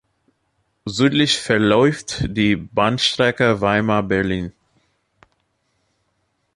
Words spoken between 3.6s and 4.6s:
Weimar-Berlin.